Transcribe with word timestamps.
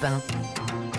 1. 0.00 0.89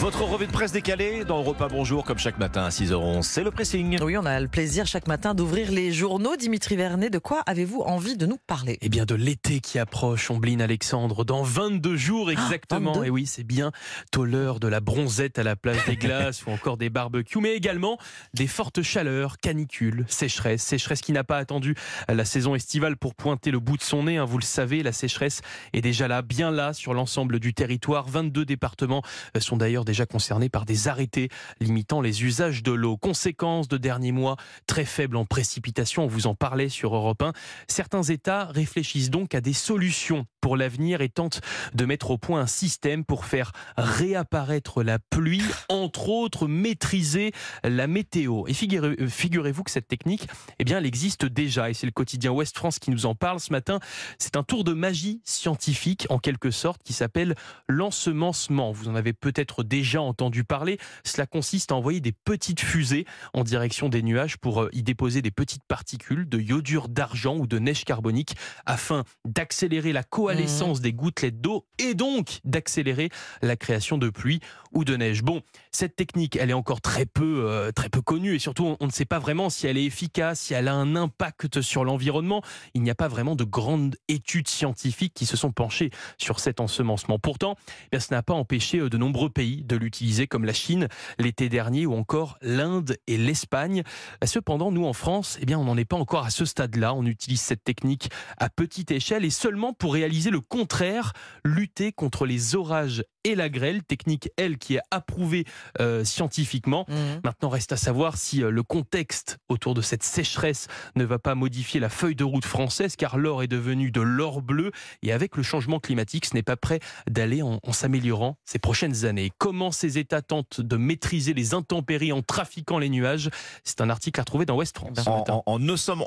Votre 0.00 0.22
revue 0.22 0.46
de 0.46 0.52
presse 0.52 0.70
décalée 0.70 1.24
dans 1.24 1.38
Europa 1.38 1.66
Bonjour, 1.68 2.04
comme 2.04 2.18
chaque 2.18 2.38
matin 2.38 2.62
à 2.62 2.68
6h11. 2.68 3.22
C'est 3.22 3.42
le 3.42 3.50
pressing. 3.50 3.98
Oui, 4.00 4.16
on 4.16 4.24
a 4.26 4.38
le 4.38 4.46
plaisir 4.46 4.86
chaque 4.86 5.08
matin 5.08 5.34
d'ouvrir 5.34 5.72
les 5.72 5.92
journaux. 5.92 6.36
Dimitri 6.36 6.76
Vernet, 6.76 7.10
de 7.10 7.18
quoi 7.18 7.42
avez-vous 7.46 7.80
envie 7.80 8.16
de 8.16 8.24
nous 8.24 8.36
parler? 8.46 8.78
Eh 8.80 8.88
bien, 8.88 9.06
de 9.06 9.16
l'été 9.16 9.58
qui 9.58 9.76
approche, 9.80 10.30
Ombline 10.30 10.62
Alexandre, 10.62 11.24
dans 11.24 11.42
22 11.42 11.96
jours 11.96 12.30
exactement. 12.30 12.92
22. 12.92 13.06
Et 13.06 13.10
oui, 13.10 13.26
c'est 13.26 13.42
bien 13.42 13.72
tôt 14.12 14.24
l'heure 14.24 14.60
de 14.60 14.68
la 14.68 14.78
bronzette 14.78 15.40
à 15.40 15.42
la 15.42 15.56
place 15.56 15.84
des 15.86 15.96
glaces 15.96 16.44
ou 16.46 16.50
encore 16.50 16.76
des 16.76 16.90
barbecues, 16.90 17.40
mais 17.40 17.54
également 17.54 17.98
des 18.34 18.46
fortes 18.46 18.82
chaleurs, 18.82 19.38
canicules, 19.38 20.04
sécheresse. 20.06 20.62
Sécheresse 20.62 21.00
qui 21.00 21.10
n'a 21.10 21.24
pas 21.24 21.38
attendu 21.38 21.74
la 22.08 22.24
saison 22.24 22.54
estivale 22.54 22.96
pour 22.96 23.16
pointer 23.16 23.50
le 23.50 23.58
bout 23.58 23.76
de 23.76 23.82
son 23.82 24.04
nez. 24.04 24.16
hein. 24.18 24.24
Vous 24.24 24.38
le 24.38 24.44
savez, 24.44 24.84
la 24.84 24.92
sécheresse 24.92 25.40
est 25.72 25.80
déjà 25.80 26.06
là, 26.06 26.22
bien 26.22 26.52
là, 26.52 26.72
sur 26.72 26.94
l'ensemble 26.94 27.40
du 27.40 27.52
territoire. 27.52 28.08
22 28.08 28.44
départements 28.44 29.02
sont 29.40 29.56
d'ailleurs 29.56 29.84
déjà 29.88 30.06
concernés 30.06 30.50
par 30.50 30.66
des 30.66 30.86
arrêtés 30.86 31.30
limitant 31.60 32.02
les 32.02 32.22
usages 32.22 32.62
de 32.62 32.72
l'eau. 32.72 32.98
Conséquence 32.98 33.68
de 33.68 33.78
derniers 33.78 34.12
mois 34.12 34.36
très 34.66 34.84
faibles 34.84 35.16
en 35.16 35.24
précipitation, 35.24 36.04
on 36.04 36.06
vous 36.06 36.26
en 36.26 36.34
parlait 36.34 36.68
sur 36.68 36.94
Europe 36.94 37.22
1. 37.22 37.32
Certains 37.68 38.02
États 38.02 38.44
réfléchissent 38.44 39.10
donc 39.10 39.34
à 39.34 39.40
des 39.40 39.54
solutions 39.54 40.26
l'avenir 40.56 41.00
et 41.00 41.08
tentent 41.08 41.40
de 41.74 41.84
mettre 41.84 42.10
au 42.10 42.18
point 42.18 42.40
un 42.40 42.46
système 42.46 43.04
pour 43.04 43.24
faire 43.24 43.52
réapparaître 43.76 44.82
la 44.82 44.98
pluie, 44.98 45.42
entre 45.68 46.08
autres 46.08 46.46
maîtriser 46.46 47.32
la 47.64 47.86
météo. 47.86 48.44
Et 48.46 48.52
euh, 48.76 49.08
figurez-vous 49.08 49.64
que 49.64 49.70
cette 49.70 49.88
technique, 49.88 50.28
eh 50.58 50.64
bien, 50.64 50.78
elle 50.78 50.86
existe 50.86 51.24
déjà 51.24 51.70
et 51.70 51.74
c'est 51.74 51.86
le 51.86 51.92
quotidien 51.92 52.30
Ouest 52.30 52.56
France 52.56 52.78
qui 52.78 52.90
nous 52.90 53.06
en 53.06 53.14
parle 53.14 53.40
ce 53.40 53.52
matin. 53.52 53.80
C'est 54.18 54.36
un 54.36 54.42
tour 54.42 54.64
de 54.64 54.72
magie 54.72 55.20
scientifique 55.24 56.06
en 56.10 56.18
quelque 56.18 56.50
sorte 56.50 56.82
qui 56.82 56.92
s'appelle 56.92 57.34
l'ensemencement. 57.68 58.72
Vous 58.72 58.88
en 58.88 58.94
avez 58.94 59.12
peut-être 59.12 59.62
déjà 59.62 60.00
entendu 60.00 60.44
parler. 60.44 60.78
Cela 61.04 61.26
consiste 61.26 61.72
à 61.72 61.76
envoyer 61.76 62.00
des 62.00 62.12
petites 62.12 62.60
fusées 62.60 63.06
en 63.34 63.44
direction 63.44 63.88
des 63.88 64.02
nuages 64.02 64.36
pour 64.36 64.62
euh, 64.62 64.70
y 64.72 64.82
déposer 64.82 65.22
des 65.22 65.30
petites 65.30 65.64
particules 65.64 66.28
de 66.28 66.38
iodure 66.38 66.88
d'argent 66.88 67.36
ou 67.36 67.46
de 67.46 67.58
neige 67.58 67.84
carbonique 67.84 68.34
afin 68.66 69.04
d'accélérer 69.24 69.92
la 69.92 70.02
coalescence 70.38 70.80
des 70.80 70.92
gouttelettes 70.92 71.40
d'eau 71.40 71.66
et 71.78 71.94
donc 71.94 72.38
d'accélérer 72.44 73.10
la 73.42 73.56
création 73.56 73.98
de 73.98 74.08
pluie 74.08 74.38
ou 74.72 74.84
de 74.84 74.94
neige. 74.94 75.22
Bon, 75.22 75.42
cette 75.72 75.96
technique, 75.96 76.36
elle 76.36 76.50
est 76.50 76.54
encore 76.54 76.80
très 76.80 77.06
peu, 77.06 77.44
euh, 77.48 77.72
très 77.72 77.88
peu 77.88 78.02
connue 78.02 78.36
et 78.36 78.38
surtout, 78.38 78.76
on, 78.78 78.86
ne 78.86 78.92
sait 78.92 79.04
pas 79.04 79.18
vraiment 79.18 79.50
si 79.50 79.66
elle 79.66 79.76
est 79.76 79.84
efficace, 79.84 80.40
si 80.40 80.54
elle 80.54 80.68
a 80.68 80.74
un 80.74 80.94
impact 80.94 81.60
sur 81.60 81.84
l'environnement. 81.84 82.42
Il 82.74 82.82
n'y 82.82 82.90
a 82.90 82.94
pas 82.94 83.08
vraiment 83.08 83.34
de 83.34 83.42
grandes 83.42 83.96
études 84.06 84.46
scientifiques 84.46 85.12
qui 85.14 85.26
se 85.26 85.36
sont 85.36 85.50
penchées 85.50 85.90
sur 86.18 86.38
cet 86.38 86.60
ensemencement. 86.60 87.18
Pourtant, 87.18 87.56
eh 87.86 87.88
bien, 87.92 88.00
ça 88.00 88.14
n'a 88.14 88.22
pas 88.22 88.34
empêché 88.34 88.78
euh, 88.78 88.90
de 88.90 88.96
nombreux 88.96 89.30
pays 89.30 89.64
de 89.64 89.76
l'utiliser, 89.76 90.28
comme 90.28 90.44
la 90.44 90.52
Chine 90.52 90.86
l'été 91.18 91.48
dernier 91.48 91.84
ou 91.86 91.94
encore 91.94 92.38
l'Inde 92.42 92.96
et 93.08 93.16
l'Espagne. 93.16 93.82
Cependant, 94.24 94.70
nous 94.70 94.84
en 94.84 94.92
France, 94.92 95.36
eh 95.40 95.46
bien, 95.46 95.58
on 95.58 95.64
n'en 95.64 95.76
est 95.76 95.84
pas 95.84 95.96
encore 95.96 96.26
à 96.26 96.30
ce 96.30 96.44
stade-là. 96.44 96.94
On 96.94 97.06
utilise 97.06 97.40
cette 97.40 97.64
technique 97.64 98.10
à 98.36 98.48
petite 98.48 98.92
échelle 98.92 99.24
et 99.24 99.30
seulement 99.30 99.72
pour 99.72 99.94
réaliser 99.94 100.17
le 100.30 100.40
contraire, 100.40 101.12
lutter 101.44 101.92
contre 101.92 102.26
les 102.26 102.54
orages 102.54 103.04
et 103.24 103.34
la 103.34 103.48
grêle, 103.48 103.82
technique, 103.82 104.30
elle, 104.36 104.58
qui 104.58 104.76
est 104.76 104.80
approuvée 104.90 105.44
euh, 105.80 106.04
scientifiquement. 106.04 106.86
Mhm. 106.88 107.20
Maintenant, 107.24 107.48
reste 107.48 107.72
à 107.72 107.76
savoir 107.76 108.16
si 108.16 108.42
euh, 108.42 108.50
le 108.50 108.62
contexte 108.62 109.38
autour 109.48 109.74
de 109.74 109.82
cette 109.82 110.02
sécheresse 110.02 110.66
ne 110.96 111.04
va 111.04 111.18
pas 111.18 111.34
modifier 111.34 111.78
la 111.80 111.88
feuille 111.88 112.14
de 112.14 112.24
route 112.24 112.44
française, 112.44 112.96
car 112.96 113.18
l'or 113.18 113.42
est 113.42 113.48
devenu 113.48 113.90
de 113.90 114.00
l'or 114.00 114.40
bleu, 114.42 114.72
et 115.02 115.12
avec 115.12 115.36
le 115.36 115.42
changement 115.42 115.78
climatique, 115.80 116.24
ce 116.26 116.34
n'est 116.34 116.42
pas 116.42 116.56
prêt 116.56 116.80
d'aller 117.08 117.42
en, 117.42 117.60
en 117.62 117.72
s'améliorant 117.72 118.36
ces 118.44 118.58
prochaines 118.58 119.04
années. 119.04 119.30
Comment 119.38 119.72
ces 119.72 119.98
États 119.98 120.22
tentent 120.22 120.60
de 120.60 120.76
maîtriser 120.76 121.34
les 121.34 121.54
intempéries 121.54 122.12
en 122.12 122.22
trafiquant 122.22 122.78
les 122.78 122.88
nuages? 122.88 123.30
C'est 123.64 123.80
un 123.80 123.90
article 123.90 124.20
à 124.20 124.22
retrouver 124.22 124.46
dans 124.46 124.56
West 124.56 124.76
France. 124.76 124.98
ce 125.04 125.08
En, 125.08 125.24
en- 125.28 125.42
en 125.46 125.58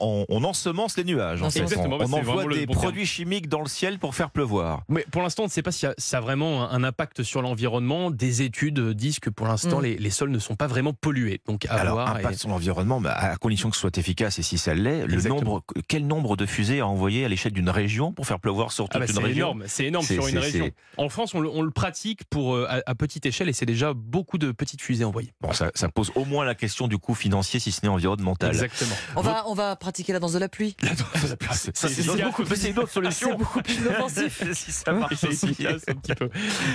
on, 0.02 0.26
on 0.30 0.44
ensemence 0.44 0.98
les 0.98 1.04
nuages. 1.04 1.42
en 1.44 1.50
fait. 1.52 1.60
Exactement, 1.62 1.98
On, 2.00 2.06
on 2.12 2.14
envoie 2.14 2.46
des 2.46 2.66
bon 2.66 2.74
terme. 2.74 2.84
produits 2.84 3.06
chimiques 3.06 3.48
dans 3.48 3.62
le 3.62 3.68
ciel 3.70 4.00
pour 4.02 4.16
faire 4.16 4.32
pleuvoir. 4.32 4.82
Mais 4.90 5.06
pour 5.12 5.22
l'instant, 5.22 5.44
on 5.44 5.46
ne 5.46 5.52
sait 5.52 5.62
pas 5.62 5.72
si 5.72 5.86
ça 5.98 6.18
a 6.18 6.22
vraiment 6.22 6.70
un 6.70 6.84
impact 6.84 7.24
sur 7.24 7.42
l'environnement. 7.42 8.12
Des 8.12 8.42
études 8.42 8.80
disent 8.92 9.20
que 9.20 9.30
pour 9.30 9.48
l'instant, 9.48 9.80
Mm. 9.80 9.84
les, 9.84 9.98
les 9.98 10.10
sols 10.10 10.32
ne 10.32 10.40
sont 10.40 10.56
pas 10.56 10.68
vraiment 10.68 10.92
pollués. 10.94 11.40
Donc, 11.48 11.66
à 11.68 11.76
Alors, 11.76 11.94
voir. 11.94 12.10
impact 12.18 12.34
et- 12.34 12.38
sur 12.38 12.50
l'environnement, 12.50 13.02
à 13.06 13.38
condition 13.38 13.70
que 13.70 13.76
ce 13.76 13.82
soit 13.82 13.98
efficace 13.98 14.40
et 14.40 14.42
si 14.44 14.58
ça 14.58 14.74
l'est, 14.74 15.06
le 15.06 15.22
nombre, 15.22 15.64
quel 15.88 16.06
nombre 16.08 16.36
de 16.36 16.46
fusées 16.46 16.82
a 16.82 16.88
envoyé 16.88 17.24
à 17.24 17.30
l'échelle 17.30 17.54
d'une 17.54 17.70
région 17.70 18.12
pour 18.12 18.26
faire 18.28 18.40
pleuvoir 18.40 18.72
sur 18.72 18.86
toute 18.90 18.96
Ah 18.96 19.00
bah, 19.00 19.06
une 19.08 19.14
c'est 19.14 19.20
région 19.22 19.36
énorme, 19.52 19.64
c'est 19.68 19.86
énorme 19.86 20.06
sur 20.06 20.28
une 20.28 20.38
région. 20.40 20.70
En 20.98 21.08
France, 21.10 21.34
on 21.36 21.40
le, 21.40 21.50
on 21.50 21.62
le 21.62 21.72
pratique 21.72 22.24
pour 22.30 22.56
euh, 22.56 22.66
à, 22.70 22.82
à 22.92 22.96
petite 22.96 23.26
échelle 23.26 23.48
et 23.50 23.54
c'est 23.54 23.66
déjà 23.68 23.94
beaucoup 23.94 24.38
de 24.38 24.52
petites 24.52 24.82
fusées 24.82 25.06
envoyées. 25.06 25.32
Bon, 25.42 25.54
ça, 25.54 25.72
ça 25.76 25.88
pose 25.90 26.12
au 26.16 26.26
moins 26.26 26.44
la 26.44 26.56
question 26.56 26.88
du 26.88 26.98
coût 26.98 27.14
financier, 27.14 27.60
si 27.60 27.72
ce 27.72 27.82
n'est 27.84 27.88
environnemental. 27.90 28.50
Exactement. 28.50 28.96
on, 29.16 29.22
va, 29.22 29.44
on 29.48 29.54
va 29.54 29.76
pratiquer 29.76 30.12
la 30.14 30.20
danse 30.20 30.34
de 30.34 30.40
la 30.40 30.50
pluie. 30.50 30.76
Ça, 30.82 31.54
C'est 31.54 31.76
c'est 31.78 31.88
efficace. 31.92 32.22
beaucoup- 32.24 32.44
mais 32.50 32.56
c'est 32.56 32.70
une 32.72 32.80
autre 32.80 32.90
solution. 32.92 33.30
C'est 33.32 33.38
beaucoup 33.38 33.62
plus 33.62 33.78
inoffensif. 33.92 34.44
si 34.54 34.72
ça 34.72 34.92
marche 34.94 35.16
C'est 35.16 35.28
aussi. 35.30 35.46
efficace 35.52 35.84
un 35.88 35.94
petit 35.96 36.16
peu. 36.16 36.30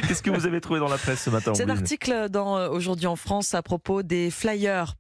Qu'est-ce 0.07 0.23
que 0.23 0.31
vous 0.31 0.47
avez 0.47 0.61
trouvé 0.61 0.81
dans 0.81 0.89
la 0.89 0.99
presse 0.99 1.23
ce 1.23 1.31
matin 1.31 1.55
Cet 1.55 1.65
Ombline 1.67 1.79
article 1.83 2.29
dans 2.31 2.57
euh, 2.59 2.69
Aujourd'hui 2.69 3.07
en 3.07 3.17
France 3.17 3.55
à 3.55 3.63
propos 3.63 4.03
des 4.03 4.31
flyers. 4.31 4.95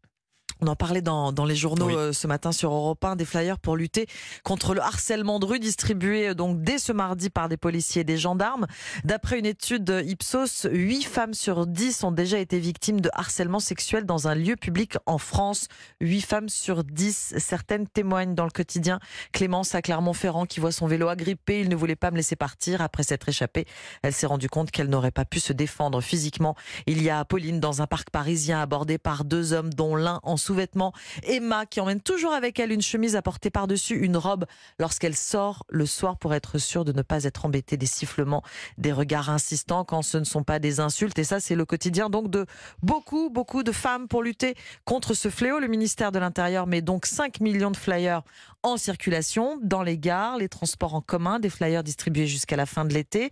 On 0.62 0.68
en 0.68 0.76
parlait 0.76 1.02
dans, 1.02 1.32
dans 1.32 1.44
les 1.44 1.54
journaux 1.56 1.86
Oui. 1.86 1.94
euh, 1.94 2.12
ce 2.12 2.26
matin 2.26 2.50
sur 2.50 2.72
Europe 2.72 3.04
1, 3.04 3.16
des 3.16 3.24
flyers 3.26 3.58
pour 3.58 3.76
lutter 3.76 4.06
contre 4.42 4.74
le 4.74 4.80
harcèlement 4.80 5.38
de 5.38 5.44
rue 5.46 5.58
distribués 5.58 6.28
euh, 6.28 6.34
donc 6.34 6.62
dès 6.62 6.78
ce 6.78 6.92
mardi 6.92 7.28
par 7.28 7.48
des 7.48 7.56
policiers 7.58 8.00
et 8.02 8.04
des 8.04 8.16
gendarmes. 8.16 8.66
D'après 9.04 9.38
une 9.38 9.46
étude 9.46 10.02
Ipsos, 10.06 10.66
8 10.70 11.02
femmes 11.02 11.34
sur 11.34 11.66
10 11.66 12.04
ont 12.04 12.12
déjà 12.12 12.38
été 12.38 12.58
victimes 12.58 13.00
de 13.00 13.10
harcèlement 13.12 13.60
sexuel 13.60 14.06
dans 14.06 14.28
un 14.28 14.34
lieu 14.34 14.56
public 14.56 14.96
en 15.04 15.18
France. 15.18 15.68
8 16.00 16.20
femmes 16.22 16.48
sur 16.48 16.84
10, 16.84 17.34
certaines 17.38 17.86
témoignent 17.86 18.34
dans 18.34 18.44
le 18.44 18.50
quotidien. 18.50 18.98
Clémence 19.32 19.74
à 19.74 19.82
Clermont-Ferrand 19.82 20.46
qui 20.46 20.60
voit 20.60 20.72
son 20.72 20.86
vélo 20.86 21.08
agrippé, 21.08 21.60
il 21.60 21.68
ne 21.68 21.76
voulait 21.76 21.96
pas 21.96 22.10
me 22.10 22.16
laisser 22.16 22.36
partir. 22.36 22.80
Après 22.80 23.02
s'être 23.02 23.28
échappée, 23.28 23.66
elle 24.02 24.12
s'est 24.14 24.26
rendue 24.26 24.48
compte 24.48 24.70
qu'elle 24.70 24.88
n'aurait 24.88 25.10
pas 25.10 25.24
pu 25.26 25.38
se 25.40 25.52
défendre 25.52 26.00
physiquement. 26.00 26.54
Il 26.86 27.02
y 27.02 27.10
a 27.10 27.24
Pauline 27.26 27.60
dans 27.60 27.82
un 27.82 27.86
parc 27.86 28.10
parisien 28.10 28.60
abordée 28.60 28.98
par 28.98 29.24
deux 29.24 29.52
hommes 29.52 29.72
dont 29.74 29.96
l'un 29.96 30.20
en 30.22 30.36
sous-vêtements. 30.46 30.92
Emma 31.24 31.66
qui 31.66 31.80
emmène 31.80 32.00
toujours 32.00 32.32
avec 32.32 32.60
elle 32.60 32.70
une 32.72 32.82
chemise 32.82 33.16
à 33.16 33.22
porter 33.22 33.50
par-dessus 33.50 33.96
une 33.98 34.16
robe 34.16 34.44
lorsqu'elle 34.78 35.16
sort 35.16 35.64
le 35.68 35.86
soir 35.86 36.16
pour 36.18 36.34
être 36.34 36.58
sûre 36.58 36.84
de 36.84 36.92
ne 36.92 37.02
pas 37.02 37.24
être 37.24 37.44
embêtée 37.46 37.76
des 37.76 37.86
sifflements, 37.86 38.42
des 38.78 38.92
regards 38.92 39.28
insistants 39.30 39.84
quand 39.84 40.02
ce 40.02 40.18
ne 40.18 40.24
sont 40.24 40.44
pas 40.44 40.58
des 40.58 40.78
insultes. 40.80 41.18
Et 41.18 41.24
ça, 41.24 41.40
c'est 41.40 41.54
le 41.56 41.64
quotidien 41.64 42.10
donc 42.10 42.30
de 42.30 42.46
beaucoup, 42.82 43.28
beaucoup 43.30 43.62
de 43.62 43.72
femmes 43.72 44.06
pour 44.08 44.22
lutter 44.22 44.54
contre 44.84 45.14
ce 45.14 45.28
fléau. 45.30 45.58
Le 45.58 45.66
ministère 45.66 46.12
de 46.12 46.18
l'Intérieur 46.18 46.66
met 46.66 46.80
donc 46.82 47.06
5 47.06 47.40
millions 47.40 47.70
de 47.72 47.76
flyers 47.76 48.22
en 48.62 48.76
circulation 48.76 49.58
dans 49.62 49.82
les 49.82 49.98
gares, 49.98 50.38
les 50.38 50.48
transports 50.48 50.94
en 50.94 51.00
commun, 51.00 51.38
des 51.40 51.50
flyers 51.50 51.82
distribués 51.84 52.26
jusqu'à 52.26 52.56
la 52.56 52.66
fin 52.66 52.84
de 52.84 52.94
l'été. 52.94 53.30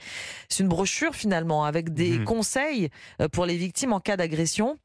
C'est 0.48 0.62
une 0.62 0.68
brochure 0.68 1.14
finalement 1.14 1.64
avec 1.64 1.92
des 1.94 2.18
Mhm. 2.18 2.24
conseils 2.24 2.88
euh, 3.20 3.28
pour 3.28 3.46
les 3.46 3.56
victimes 3.56 3.92
en 3.92 4.00
cas 4.00 4.16
d'agression 4.16 4.78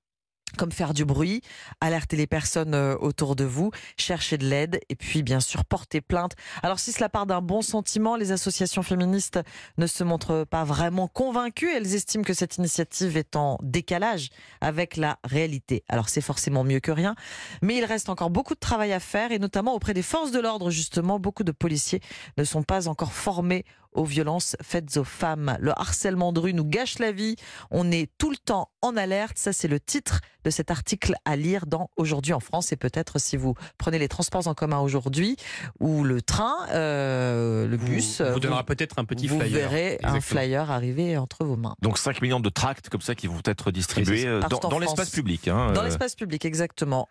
comme 0.58 0.72
faire 0.72 0.94
du 0.94 1.06
bruit, 1.06 1.42
alerter 1.82 2.18
les 2.18 2.28
personnes 2.28 2.74
euh, 2.74 2.96
autour 3.00 3.36
de 3.36 3.44
vous, 3.44 3.72
chercher 3.98 4.38
de 4.38 4.46
l'aide 4.46 4.80
et 4.90 4.96
puis 4.96 5.24
bien 5.24 5.40
sûr 5.40 5.66
porter 5.66 6.02
plainte. 6.02 6.34
Alors 6.64 6.80
si 6.80 6.92
cela 6.92 7.10
part 7.10 7.26
d'un 7.26 7.42
bon 7.42 7.62
sentiment, 7.62 8.16
les 8.16 8.32
associations 8.32 8.84
féministes 8.84 9.40
ne 9.78 9.88
se 9.88 10.04
montrent 10.04 10.46
pas 10.50 10.64
vraiment 10.64 11.08
convaincues. 11.08 11.72
Elles 11.72 11.96
estiment 11.96 12.24
que 12.24 12.34
cette 12.34 12.58
initiative 12.58 13.18
est 13.18 13.36
en 13.36 13.58
décalage 13.62 14.30
avec 14.62 14.98
la 14.98 15.20
réalité. 15.24 15.84
Alors 15.90 16.10
c'est 16.10 16.22
forcément 16.22 16.64
mieux 16.64 16.80
que 16.80 16.92
rien, 16.92 17.16
mais 17.62 17.78
il 17.78 17.86
reste 17.86 18.10
encore 18.10 18.30
beaucoup 18.30 18.54
de 18.54 18.60
travail 18.60 18.94
à 18.94 19.00
faire 19.00 19.31
et 19.31 19.40
notamment 19.40 19.74
auprès 19.76 19.94
des 19.94 20.02
forces 20.04 20.31
de 20.31 20.40
l'ordre 20.40 20.70
justement. 20.70 21.20
Beaucoup 21.20 21.44
de 21.44 21.52
policiers 21.52 22.02
ne 22.38 22.44
sont 22.44 22.64
pas 22.64 22.88
encore 22.88 23.14
formés 23.14 23.66
aux 23.94 24.06
violences 24.06 24.56
faites 24.62 24.98
aux 24.98 25.04
femmes. 25.04 25.58
Le 25.60 25.72
harcèlement 25.80 26.32
de 26.34 26.40
rue 26.40 26.54
nous 26.54 26.66
gâche 26.66 27.00
la 27.00 27.12
vie. 27.12 27.36
On 27.72 27.92
est 27.92 28.12
tout 28.18 28.30
le 28.30 28.38
temps 28.38 28.72
en 28.81 28.96
alerte. 28.98 29.38
Ça, 29.38 29.54
c'est 29.54 29.68
le 29.68 29.80
titre 29.80 30.22
de 30.44 30.50
cet 30.50 30.72
article 30.72 31.16
à 31.25 31.36
lire 31.36 31.66
dans 31.66 31.90
Aujourd'hui 31.98 32.34
en 32.34 32.40
France. 32.40 32.72
Et 32.72 32.78
peut-être 32.78 33.19
si 33.19 33.36
vous 33.36 33.56
prenez 33.78 34.00
les 34.00 34.08
transports 34.08 34.48
en 34.48 34.54
commun 34.54 34.80
aujourd'hui 34.80 35.36
ou 35.80 36.04
le 36.04 36.22
train, 36.22 36.56
euh, 36.72 37.68
le 37.68 37.78
bus, 37.78 38.22
vous, 38.22 38.28
euh, 38.28 38.34
vous 38.34 38.40
donnera 38.40 38.63
peut-être 38.63 39.00
un 39.00 39.06
petit 39.06 39.28
vous 39.28 39.40
flyer. 39.40 39.69
verrez 39.69 40.00
un 40.04 40.22
flyer 40.22 40.72
arriver 40.72 41.18
entre 41.18 41.44
vos 41.44 41.58
mains. 41.58 41.75
Donc 41.81 41.98
5 41.98 42.22
millions 42.22 42.40
de 42.40 42.50
tracts 42.50 42.90
comme 42.90 43.02
ça 43.02 43.16
qui 43.16 43.28
vont 43.28 43.42
être 43.46 43.72
distribués 43.72 44.25
euh, 44.25 44.42
dans, 44.42 44.80
l'espace 44.80 45.10
public. 45.10 45.48
hein, 45.48 45.74
Dans 45.74 45.84
l'espace 45.84 46.16
public, 46.16 46.46
exactement. 46.46 47.08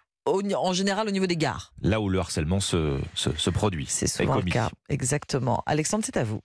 En 0.57 0.73
général 0.73 1.09
au 1.09 1.11
niveau 1.11 1.27
des 1.27 1.37
gares. 1.37 1.73
Là 1.83 2.01
où 2.01 2.09
le 2.09 2.19
harcèlement 2.19 2.61
se, 2.61 2.99
se, 3.15 3.51
produit. 3.51 3.87
C'est 3.89 4.07
souvent 4.07 4.37
le 4.37 4.43
cas. 4.43 4.71
Exactement. 4.89 5.63
Alexandre, 5.67 6.05
c'est 6.05 6.17
à 6.17 6.25
vous. 6.25 6.41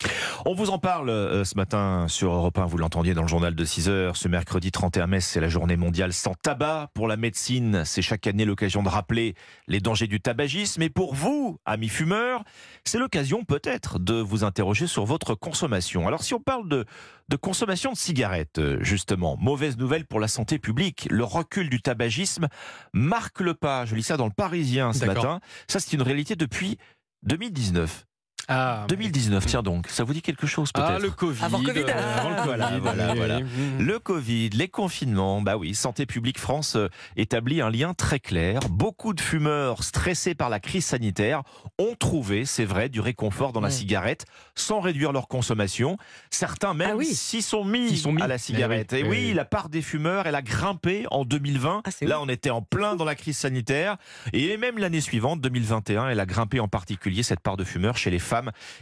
On 0.46 0.54
vous 0.54 0.70
en 0.70 0.80
parle 0.80 1.10
euh, 1.10 1.44
ce 1.44 1.56
matin 1.56 2.08
sur 2.08 2.32
Europe 2.32 2.58
1. 2.58 2.66
Vous 2.66 2.78
l'entendiez 2.78 3.14
dans 3.14 3.22
le 3.22 3.28
journal 3.28 3.56
de 3.56 3.66
6 3.66 3.90
heures. 3.90 4.18
Ce 4.18 4.28
mercredi 4.28 4.72
31 4.72 5.08
mai, 5.08 5.20
c'est 5.20 5.40
la 5.40 5.50
journée 5.50 5.78
mondiale 5.78 6.14
sans 6.14 6.34
tabac. 6.34 6.90
Pour 6.94 7.08
la 7.08 7.18
médecine, 7.18 7.84
c'est 7.86 8.02
chaque 8.02 8.28
année 8.28 8.46
l'occasion 8.46 8.84
de 8.84 8.90
rappeler 8.90 9.36
les 9.68 9.80
dangers 9.80 10.08
du 10.08 10.20
tabagisme. 10.22 10.82
Et 10.82 10.90
pour 10.90 11.14
vous, 11.14 11.60
amis 11.66 11.90
fumeurs, 11.90 12.44
c'est 12.86 12.98
l'occasion 12.98 13.44
peut-être 13.44 14.00
de 14.00 14.16
vous 14.16 14.44
interroger 14.44 14.88
sur 14.88 15.06
votre 15.06 15.36
consommation. 15.36 16.08
Alors 16.08 16.24
si 16.24 16.34
on 16.34 16.40
parle 16.40 16.70
de, 16.70 16.86
de 17.30 17.36
consommation 17.36 17.92
de 17.92 17.98
cigarettes, 17.98 18.60
euh, 18.60 18.78
justement, 18.82 19.38
mauvaise 19.38 19.78
nouvelle 19.78 20.06
pour 20.06 20.20
la 20.20 20.28
santé 20.28 20.60
publique. 20.60 21.08
Le 21.10 21.24
recul 21.24 21.70
du 21.70 21.82
tabagisme 21.82 22.48
marque 22.94 23.40
le 23.40 23.54
pas. 23.54 23.73
Je 23.86 23.96
lis 23.96 24.04
ça 24.04 24.18
dans 24.18 24.26
le 24.26 24.34
Parisien 24.34 24.94
ce 24.94 25.06
matin. 25.06 25.40
Ça, 25.68 25.80
c'est 25.80 25.94
une 25.94 26.02
réalité 26.02 26.36
depuis 26.36 26.78
2019. 27.24 28.06
Ah, 28.50 28.86
2019, 28.90 29.46
tiens 29.46 29.64
donc, 29.64 29.88
ça 29.88 30.04
vous 30.04 30.14
dit 30.14 30.22
quelque 30.22 30.48
chose 30.48 30.72
peut-être 30.74 30.90
Ah, 30.96 31.00
le 31.00 31.10
Covid. 31.10 31.44
Avant 31.44 31.64
Covid. 31.64 31.86
Euh, 31.88 32.44
voilà, 32.44 32.78
voilà, 32.82 33.14
voilà. 33.14 33.40
Le 33.80 34.00
Covid, 34.00 34.50
les 34.50 34.68
confinements, 34.68 35.42
bah 35.42 35.56
oui, 35.56 35.74
Santé 35.74 36.06
publique 36.06 36.40
France 36.40 36.76
euh, 36.76 36.90
établit 37.16 37.62
un 37.62 37.70
lien 37.70 37.94
très 37.94 38.20
clair. 38.20 38.60
Beaucoup 38.70 39.14
de 39.14 39.22
fumeurs 39.22 39.84
stressés 39.84 40.36
par 40.36 40.50
la 40.50 40.60
crise 40.60 40.86
sanitaire 40.86 41.44
ont 41.80 41.96
trouvé, 41.98 42.44
c'est 42.44 42.66
vrai, 42.66 42.90
du 42.90 43.00
réconfort 43.00 43.54
dans 43.54 43.62
la 43.62 43.70
cigarette 43.70 44.26
sans 44.56 44.82
réduire 44.82 45.14
leur 45.14 45.28
consommation. 45.30 45.98
Certains 46.30 46.74
même 46.74 46.98
ah 47.00 47.04
s'y 47.04 47.42
sont, 47.42 47.64
mis 47.64 47.96
sont 47.98 48.12
mis 48.12 48.22
à 48.22 48.28
la 48.28 48.38
cigarette. 48.38 48.92
Et 48.92 49.04
oui, 49.04 49.34
la 49.34 49.46
part 49.46 49.70
des 49.70 49.82
fumeurs, 49.82 50.28
elle 50.28 50.36
a 50.36 50.42
grimpé 50.42 51.06
en 51.12 51.24
2020. 51.24 51.84
Ah, 51.86 51.90
Là, 52.02 52.20
on 52.22 52.28
était 52.28 52.50
en 52.50 52.62
plein 52.62 52.96
dans 52.96 53.06
la 53.06 53.16
crise 53.16 53.38
sanitaire. 53.38 53.98
Et 54.34 54.58
même 54.58 54.78
l'année 54.78 55.02
suivante, 55.02 55.40
2021, 55.40 56.10
elle 56.10 56.20
a 56.20 56.26
grimpé 56.26 56.60
en 56.60 56.68
particulier 56.68 57.24
cette 57.24 57.40
part 57.40 57.56
de 57.56 57.64
fumeurs 57.64 57.96
chez 57.96 58.10
les 58.10 58.20
femmes 58.20 58.33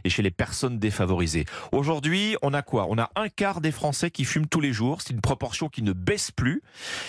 et 0.03 0.09
chez 0.09 0.21
les 0.21 0.31
personnes 0.31 0.79
défavorisées. 0.79 1.45
Aujourd'hui, 1.71 2.35
on 2.41 2.53
a 2.53 2.61
quoi? 2.61 2.87
On 2.89 2.97
a 2.97 3.09
un 3.15 3.29
quart 3.29 3.61
des 3.61 3.71
Français 3.71 4.11
qui 4.11 4.25
fument 4.25 4.47
tous 4.47 4.61
les 4.61 4.73
jours. 4.73 5.01
C'est 5.01 5.13
une 5.13 5.21
proportion 5.21 5.69
qui 5.69 5.81
ne 5.81 5.93
baisse 5.93 6.31
plus. 6.31 6.61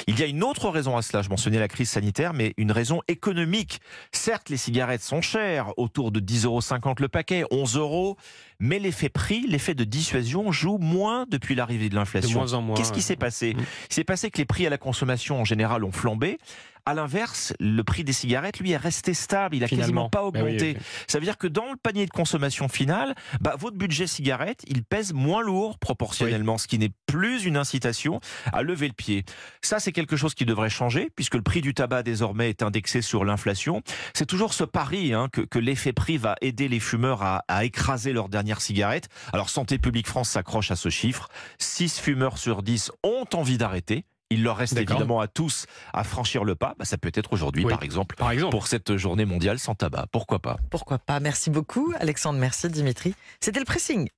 Il 0.07 0.19
y 0.19 0.23
a 0.23 0.27
une 0.27 0.43
autre 0.43 0.69
raison 0.69 0.97
à 0.97 1.03
cela. 1.03 1.23
Je 1.23 1.29
mentionnais 1.29 1.59
la 1.59 1.69
crise 1.69 1.91
sanitaire, 1.91 2.33
mais 2.33 2.55
une 2.57 2.73
raison 2.73 3.01
économique. 3.09 3.81
Certes, 4.13 4.49
les 4.49 4.57
cigarettes 4.57 5.03
sont 5.03 5.21
chères, 5.21 5.73
autour 5.79 6.11
de 6.11 6.21
10,50 6.21 6.47
euros 6.47 6.95
le 6.99 7.09
paquet, 7.09 7.45
11 7.51 7.77
euros. 7.77 8.17
Mais 8.59 8.79
l'effet 8.79 9.09
prix, 9.09 9.47
l'effet 9.49 9.75
de 9.75 9.85
dissuasion 9.85 10.53
joue 10.53 10.79
moins 10.79 11.27
depuis 11.29 11.55
l'arrivée 11.55 11.89
de 11.89 11.97
l'inflation. 11.97 12.45
Qu'est-ce 12.77 12.93
qui 12.93 13.03
s'est 13.03 13.17
passé? 13.17 13.55
Mmh. 13.55 13.65
Il 13.91 13.95
s'est 13.95 14.05
passé 14.05 14.31
que 14.31 14.39
les 14.39 14.45
prix 14.45 14.67
à 14.67 14.71
la 14.71 14.79
consommation 14.79 15.41
en 15.41 15.45
général 15.45 15.83
ont 15.85 15.91
flambé. 15.91 16.39
À 16.85 16.95
l'inverse, 16.95 17.53
le 17.61 17.83
prix 17.83 18.03
des 18.03 18.13
cigarettes, 18.13 18.59
lui, 18.59 18.73
est 18.73 18.77
resté 18.77 19.15
stable. 19.15 19.55
Il 19.55 19.63
a 19.63 19.69
quasiment 19.69 20.09
pas 20.09 20.19
bah 20.19 20.25
augmenté. 20.25 20.77
Ça 21.07 21.19
veut 21.19 21.25
dire 21.25 21.39
que 21.39 21.47
dans 21.47 21.71
le 21.71 21.77
panier 21.77 22.07
de 22.07 22.11
consommation 22.11 22.69
finale, 22.69 23.15
bah, 23.41 23.55
votre 23.57 23.77
budget 23.77 24.09
cigarette, 24.09 24.63
il 24.67 24.83
pèse 24.83 25.13
moins 25.13 25.43
lourd 25.43 25.79
proportionnellement, 25.79 26.59
ce 26.59 26.67
qui 26.67 26.79
n'est 26.79 26.93
plus 27.07 27.45
une 27.45 27.57
incitation 27.57 28.21
à 28.53 28.63
lever 28.63 28.89
le 28.89 28.95
pied. 28.95 29.25
Ça, 29.63 29.79
c'est 29.79 29.93
quelque 29.93 30.17
chose 30.17 30.35
qui 30.35 30.45
devrait 30.45 30.71
changer, 30.71 31.11
puisque 31.15 31.37
le 31.37 31.43
prix 31.43 31.61
du 31.61 31.73
tabac 31.73 32.03
désormais 32.03 32.51
est 32.51 32.63
indexé 32.63 33.01
sur 33.01 33.25
l'inflation. 33.25 33.83
C'est 34.13 34.27
toujours 34.27 34.53
ce 34.53 34.65
pari 34.65 35.13
hein, 35.13 35.29
que, 35.31 35.59
l'effet 35.59 35.93
prix 35.93 36.17
va 36.17 36.35
aider 36.41 36.67
les 36.67 36.81
fumeurs 36.81 37.23
à, 37.23 37.45
à 37.47 37.65
écraser 37.65 38.13
leur 38.13 38.29
dernière 38.29 38.61
cigarette. 38.61 39.09
Alors 39.33 39.51
Santé 39.51 39.79
publique 39.79 40.09
France 40.09 40.31
s'accroche 40.31 40.73
à 40.73 40.77
ce 40.77 40.89
chiffre. 40.89 41.29
6 41.59 42.01
fumeurs 42.01 42.39
sur 42.39 42.63
10 42.63 42.91
ont 43.05 43.27
envie 43.35 43.59
d'arrêter. 43.59 44.05
Il 44.33 44.43
leur 44.43 44.57
reste 44.57 44.77
évidemment 44.77 45.21
à 45.21 45.29
tous 45.29 45.67
à 45.93 46.05
franchir 46.05 46.45
le 46.45 46.55
pas. 46.55 46.75
Bah, 46.79 46.85
ça 46.85 46.97
peut 46.97 47.13
être 47.15 47.33
aujourd'hui, 47.33 47.65
par, 47.65 47.83
exemple, 47.83 48.17
par 48.17 48.31
exemple, 48.31 48.53
pour 48.53 48.67
cette 48.67 48.97
journée 48.97 49.25
mondiale 49.25 49.59
sans 49.59 49.75
tabac. 49.75 50.07
Pourquoi 50.11 50.39
pas? 50.39 50.57
Pourquoi 50.71 50.99
pas? 50.99 51.21
Merci 51.21 51.51
beaucoup, 51.51 51.93
Alexandre. 51.99 52.39
Merci, 52.39 52.69
Dimitri. 52.69 53.15
C'était 53.41 53.61
le 53.61 53.67
pressing. 53.67 54.09